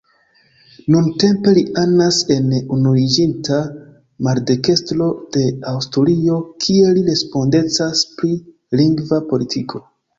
[0.93, 3.61] Nuntempe li anas en Unuiĝinta
[4.31, 8.37] Maldekstro de Asturio kie li respondecas pri
[8.83, 9.89] lingva politiko.